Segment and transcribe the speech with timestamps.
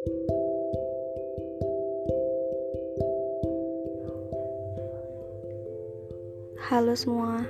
[0.00, 0.16] Halo
[6.96, 7.44] semua,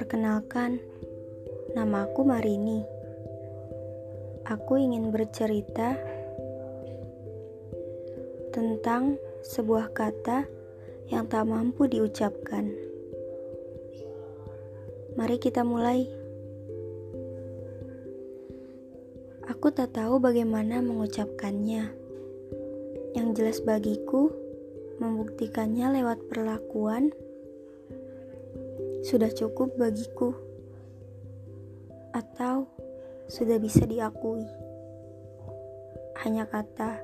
[0.00, 0.80] perkenalkan,
[1.76, 2.80] nama aku Marini.
[4.48, 5.92] Aku ingin bercerita
[8.56, 10.48] tentang sebuah kata
[11.12, 12.72] yang tak mampu diucapkan.
[15.20, 16.17] Mari kita mulai.
[19.58, 21.90] Aku tak tahu bagaimana mengucapkannya.
[23.18, 24.30] Yang jelas bagiku,
[25.02, 27.10] membuktikannya lewat perlakuan
[29.02, 30.30] sudah cukup bagiku,
[32.14, 32.70] atau
[33.26, 34.46] sudah bisa diakui.
[36.22, 37.02] Hanya kata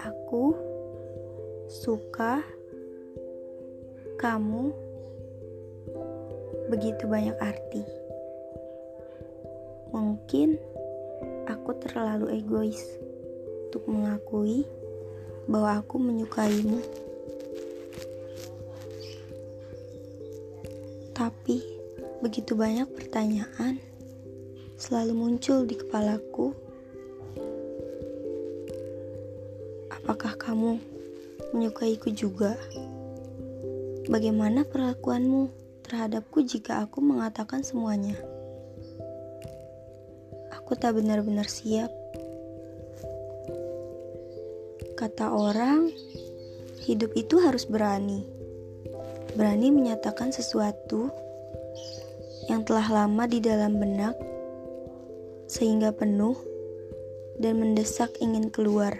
[0.00, 0.56] "aku
[1.68, 2.40] suka
[4.16, 4.72] kamu"
[6.72, 7.84] begitu banyak arti.
[9.92, 10.72] Mungkin
[11.44, 12.80] aku terlalu egois
[13.68, 14.64] untuk mengakui
[15.50, 16.80] bahwa aku menyukaimu.
[21.14, 21.62] Tapi
[22.24, 23.78] begitu banyak pertanyaan
[24.74, 26.52] selalu muncul di kepalaku.
[29.94, 30.76] Apakah kamu
[31.54, 32.58] menyukaiku juga?
[34.04, 35.48] Bagaimana perlakuanmu
[35.86, 38.33] terhadapku jika aku mengatakan semuanya?
[40.64, 41.92] Aku tak benar-benar siap.
[44.96, 45.92] Kata orang,
[46.88, 48.34] hidup itu harus berani
[49.34, 51.10] berani menyatakan sesuatu
[52.46, 54.14] yang telah lama di dalam benak,
[55.50, 56.38] sehingga penuh
[57.42, 58.94] dan mendesak ingin keluar.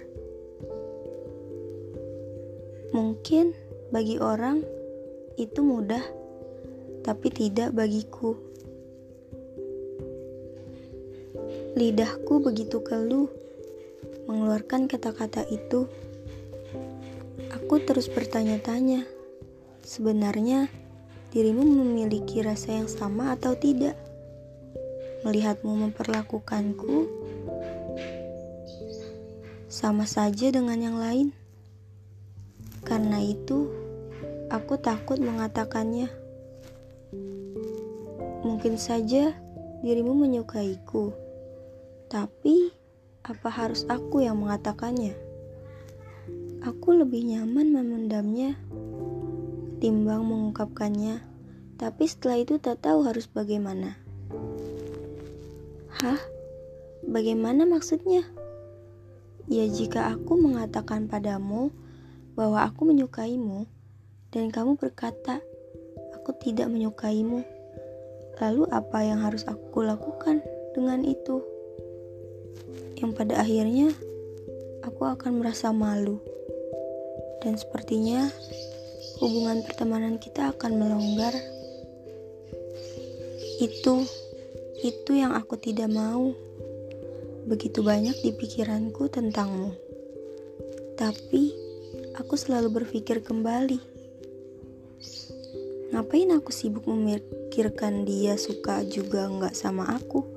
[2.90, 3.54] Mungkin
[3.94, 4.66] bagi orang
[5.38, 6.02] itu mudah,
[7.06, 8.34] tapi tidak bagiku.
[11.74, 13.28] Lidahku begitu keluh
[14.30, 15.90] mengeluarkan kata-kata itu.
[17.54, 19.14] Aku terus bertanya-tanya
[19.84, 20.72] Sebenarnya,
[21.28, 23.92] dirimu memiliki rasa yang sama atau tidak?
[25.28, 27.04] Melihatmu memperlakukanku
[29.68, 31.36] sama saja dengan yang lain.
[32.80, 33.68] Karena itu,
[34.48, 36.08] aku takut mengatakannya.
[38.40, 39.36] Mungkin saja
[39.84, 41.12] dirimu menyukaiku,
[42.14, 42.70] tapi
[43.26, 45.18] apa harus aku yang mengatakannya?
[46.62, 48.54] Aku lebih nyaman memendamnya
[49.84, 51.18] ketimbang mengungkapkannya,
[51.74, 53.98] tapi setelah itu tak tahu harus bagaimana.
[55.90, 56.22] Hah?
[57.02, 58.22] Bagaimana maksudnya?
[59.50, 61.74] Ya jika aku mengatakan padamu
[62.38, 63.66] bahwa aku menyukaimu
[64.30, 65.42] dan kamu berkata
[66.14, 67.42] aku tidak menyukaimu,
[68.38, 70.40] lalu apa yang harus aku lakukan
[70.78, 71.53] dengan itu?
[72.98, 73.92] Yang pada akhirnya
[74.84, 76.20] aku akan merasa malu
[77.44, 78.32] dan sepertinya
[79.20, 81.36] hubungan pertemanan kita akan melonggar.
[83.60, 84.02] Itu,
[84.82, 86.32] itu yang aku tidak mau.
[87.44, 89.76] Begitu banyak di pikiranku tentangmu.
[90.96, 91.52] Tapi,
[92.16, 93.78] aku selalu berpikir kembali.
[95.92, 100.33] Ngapain aku sibuk memikirkan dia suka juga nggak sama aku?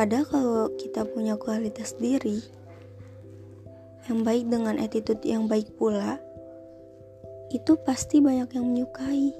[0.00, 2.40] Padahal kalau kita punya kualitas diri,
[4.08, 6.16] yang baik dengan attitude yang baik pula,
[7.52, 9.36] itu pasti banyak yang menyukai.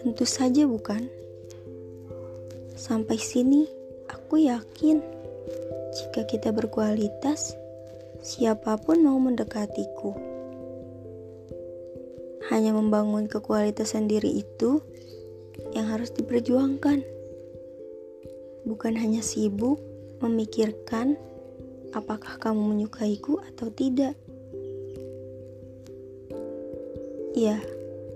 [0.00, 1.04] Tentu saja bukan?
[2.80, 3.68] Sampai sini,
[4.08, 5.04] aku yakin
[5.92, 7.60] jika kita berkualitas,
[8.24, 10.16] siapa pun mau mendekatiku.
[12.48, 14.80] Hanya membangun kekualitasan diri itu
[15.76, 17.13] yang harus diperjuangkan.
[18.64, 19.76] Bukan hanya sibuk
[20.24, 21.20] memikirkan
[21.92, 24.16] apakah kamu menyukaiku atau tidak.
[27.36, 27.60] Ya,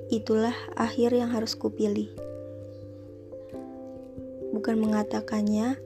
[0.08, 2.08] itulah akhir yang harus kupilih.
[4.56, 5.78] Bukan mengatakannya,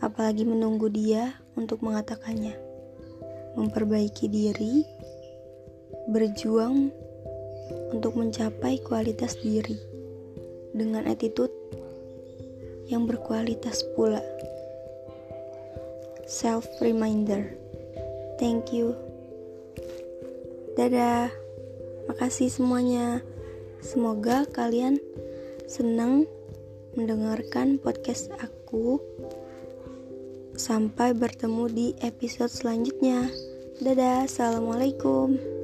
[0.00, 2.56] apalagi menunggu dia untuk mengatakannya.
[3.54, 4.82] Memperbaiki diri,
[6.08, 6.88] berjuang
[7.92, 9.76] untuk mencapai kualitas diri
[10.72, 11.52] dengan attitude
[12.90, 14.22] yang berkualitas pula
[16.32, 17.52] self reminder.
[18.40, 18.96] Thank you.
[20.74, 21.28] Dadah.
[22.08, 23.22] Makasih semuanya.
[23.84, 24.98] Semoga kalian
[25.68, 26.26] senang
[26.96, 28.98] mendengarkan podcast aku.
[30.56, 33.28] Sampai bertemu di episode selanjutnya.
[33.80, 35.61] Dadah, assalamualaikum.